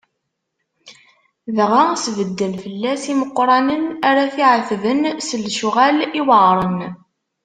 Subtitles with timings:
[1.57, 6.79] Dɣa sbedden fell-as imeqqranen ara t-iɛetben s lecɣal iweɛṛen.